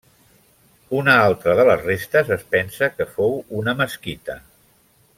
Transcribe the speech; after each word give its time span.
Una 0.99 1.13
altra 1.25 1.55
de 1.59 1.65
les 1.69 1.83
restes 1.89 2.33
es 2.39 2.47
pensa 2.57 2.91
que 2.97 3.09
fou 3.19 3.39
una 3.63 3.77
mesquita. 3.85 4.41